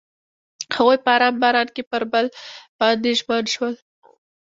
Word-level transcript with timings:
هغوی 0.75 0.97
په 1.03 1.09
آرام 1.15 1.35
باران 1.41 1.67
کې 1.75 1.83
پر 1.91 2.03
بل 2.11 2.25
باندې 2.79 3.09
ژمن 3.19 3.43
شول. 3.53 3.73